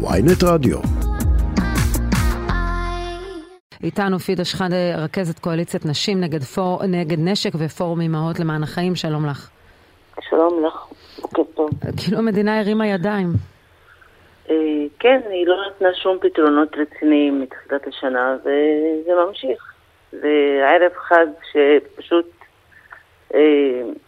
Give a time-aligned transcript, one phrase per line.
[0.00, 0.78] ויינט רדיו.
[3.82, 9.26] איתנו פידה שחאדה, רכזת קואליציית נשים נגד, פור, נגד נשק ופורום אמהות למען החיים, שלום
[9.26, 9.50] לך.
[10.20, 10.86] שלום לך,
[11.22, 11.70] בוקר טוב.
[11.96, 13.28] כאילו המדינה הרימה ידיים.
[14.50, 14.54] אה,
[14.98, 19.72] כן, היא לא נתנה שום פתרונות רציניים מתחילת השנה, וזה ממשיך.
[20.12, 20.28] זה
[20.64, 22.26] ערב חג שפשוט
[23.34, 23.40] אה,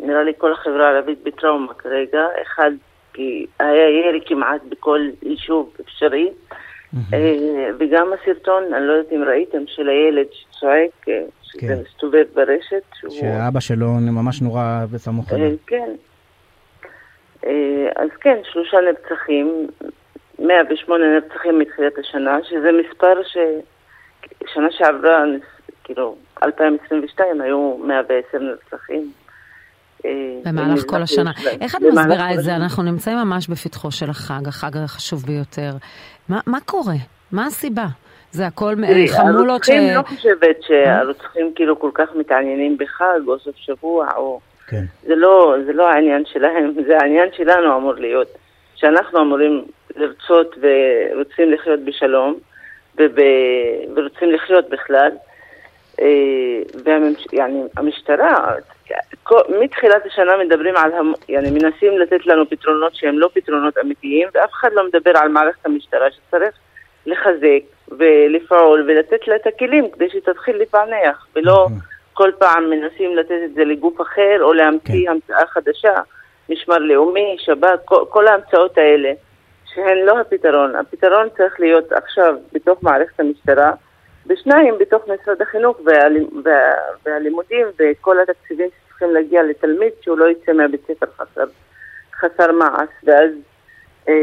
[0.00, 2.22] נראה לי כל החברה הערבית בטראומה כרגע.
[2.42, 2.70] אחד,
[3.16, 6.30] כי היה ירי כמעט בכל יישוב אפשרי.
[7.12, 11.80] אה, וגם הסרטון, אני לא יודעת אם ראיתם, של הילד שצועק, אה, שזה כן.
[11.80, 12.82] מסתובב ברשת.
[13.08, 15.50] שאבא שלו ממש נורא בסמוך אליו.
[15.66, 15.90] כן.
[17.46, 19.66] אה, אז כן, שלושה נרצחים,
[20.38, 23.36] 108 נרצחים מתחילת השנה, שזה מספר ש...
[24.46, 25.24] שנה שעברה,
[25.84, 29.12] כאילו, 2022 היו 110 נרצחים.
[30.04, 30.10] אה,
[30.44, 31.30] במהלך כל השנה.
[31.60, 32.56] איך את מסבירה את זה?
[32.56, 35.70] אנחנו נמצאים ממש בפתחו של החג, החג החשוב ביותר.
[36.28, 36.96] מה, מה קורה?
[37.32, 37.86] מה הסיבה?
[38.30, 38.74] זה הכל
[39.16, 39.68] חמולות ש...
[39.68, 44.40] הרוצחים לא חושבת שהרוצחים כאילו כל כך מתעניינים בחג או סוף שבוע או...
[44.66, 44.84] כן.
[45.06, 48.28] זה לא, זה לא העניין שלהם, זה העניין שלנו אמור להיות.
[48.74, 49.64] שאנחנו אמורים
[49.96, 52.38] לרצות ורוצים לחיות בשלום
[52.98, 53.18] וב,
[53.96, 55.10] ורוצים לחיות בכלל.
[56.01, 58.53] אה, והממש, يعني, המשטרה,
[59.23, 64.27] כל- מתחילת השנה מדברים על, המ, يعني, מנסים לתת לנו פתרונות שהם לא פתרונות אמיתיים
[64.33, 66.55] ואף אחד לא מדבר על מערכת המשטרה שצריך
[67.05, 71.67] לחזק ולפעול ולתת לה את הכלים כדי שתתחיל לפענח ולא
[72.13, 75.11] כל פעם מנסים לתת את זה לגוף אחר או להמציא כן.
[75.11, 75.93] המצאה חדשה,
[76.49, 79.11] משמר לאומי, שב"כ, כל, כל ההמצאות האלה
[79.73, 80.75] שהן לא הפתרון.
[80.75, 83.71] הפתרון צריך להיות עכשיו בתוך מערכת המשטרה,
[84.28, 86.52] ושניים בתוך משרד החינוך והלימ, וה,
[87.06, 91.44] והלימודים וכל התקציבים שצריכים להגיע לתלמיד שהוא לא יצא מהבית ספר חסר,
[92.20, 93.30] חסר מעש, ואז
[94.08, 94.14] אה,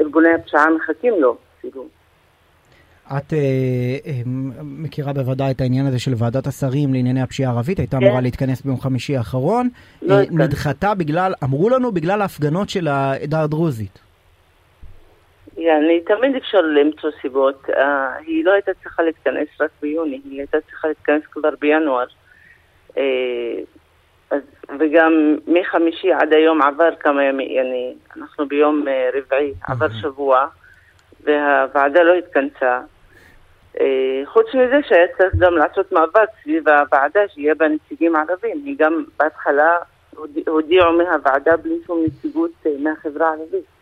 [0.00, 1.86] ארגוני הפשיעה מחכים לו, כאילו.
[3.16, 3.38] את אה,
[4.06, 4.22] אה,
[4.62, 8.06] מכירה בוודאי את העניין הזה של ועדת השרים לענייני הפשיעה הערבית, הייתה כן.
[8.06, 9.68] אמורה להתכנס ביום חמישי האחרון,
[10.02, 10.24] לא אה.
[10.30, 14.09] נדחתה בגלל, אמרו לנו בגלל ההפגנות של העדה הדרוזית.
[15.68, 17.70] אני תמיד אפשר למצוא סיבות.
[17.70, 22.06] אה, היא לא הייתה צריכה להתכנס רק ביוני, היא הייתה צריכה להתכנס כבר בינואר.
[22.96, 23.58] אה,
[24.78, 30.00] וגם מחמישי עד היום עבר כמה ימים, יעני, אנחנו ביום אה, רביעי, עבר אוקיי.
[30.00, 30.46] שבוע,
[31.24, 32.80] והוועדה לא התכנסה.
[34.24, 38.62] חוץ מזה שהיה צריך גם לעשות מאבק סביב הוועדה שיהיה בה נציגים ערבים.
[38.64, 39.76] היא גם בהתחלה
[40.46, 43.79] הודיעו מהוועדה בלי שום נציגות מהחברה הערבית.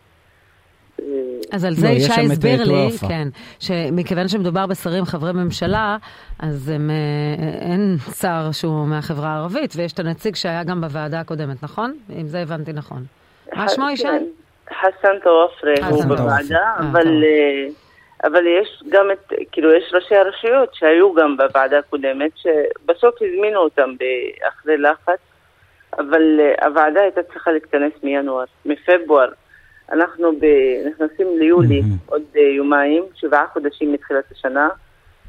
[1.01, 2.97] אה, אז על לא, זה שם את, הסביר אה, לי.
[3.07, 3.27] כן,
[3.59, 5.97] שמכיוון שמדובר בשרים חברי ממשלה,
[6.39, 11.63] אז הם, אה, אין שר שהוא מהחברה הערבית, ויש את הנציג שהיה גם בוועדה הקודמת,
[11.63, 11.93] נכון?
[12.15, 13.03] אם זה הבנתי נכון.
[13.53, 14.03] מה שמו ישי?
[14.03, 14.23] כן,
[14.73, 16.73] חסן טוואפרה הוא בוועדה.
[16.79, 17.67] אבל, אה, אה,
[18.23, 23.89] אבל יש גם את, כאילו יש ראשי הרשויות שהיו גם בוועדה הקודמת, שבסוף הזמינו אותם
[24.47, 25.19] אחרי לחץ,
[25.97, 29.29] אבל אה, הוועדה הייתה צריכה להתכנס מינואר, מפברואר.
[29.91, 31.95] אנחנו ב- נכנסים ליולי מהמם.
[32.05, 34.69] עוד אה, יומיים, שבעה חודשים מתחילת השנה.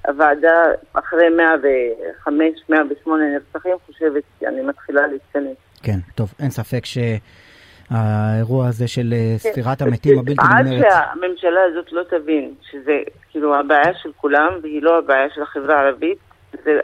[0.06, 0.62] הוועדה
[0.92, 5.56] אחרי 105, 108 נרצחים חושבת שאני מתחילה להתכנס.
[5.82, 9.50] כן, טוב, אין ספק שהאירוע הזה של אה, כן.
[9.50, 12.98] ספירת המתים הבלתי עד נגמרת, שהממשלה הזאת לא תבין שזה
[13.30, 16.18] כאילו הבעיה של כולם והיא לא הבעיה של החברה הערבית,
[16.64, 16.80] זה,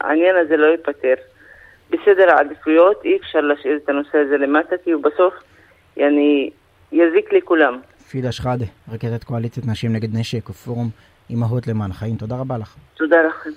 [0.00, 1.14] העניין הזה לא ייפתר.
[1.90, 5.34] בסדר העדיפויות אי אפשר להשאיר את הנושא הזה למטה כי הוא בסוף
[5.96, 6.50] יעני,
[6.94, 7.80] יזיק לכולם.
[8.10, 10.90] פידה שחאדה, רכזת קואליציית נשים נגד נשק ופורום
[11.30, 12.76] אמהות למען החיים, תודה רבה לך.
[12.94, 13.50] תודה לכם.